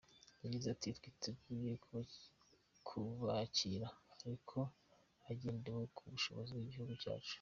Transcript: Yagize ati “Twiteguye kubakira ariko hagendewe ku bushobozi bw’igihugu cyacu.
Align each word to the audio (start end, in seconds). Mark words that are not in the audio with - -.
Yagize 0.43 0.65
ati 0.73 0.87
“Twiteguye 0.97 1.71
kubakira 2.87 3.87
ariko 4.17 4.57
hagendewe 5.25 5.83
ku 5.95 6.01
bushobozi 6.13 6.51
bw’igihugu 6.59 6.93
cyacu. 7.03 7.29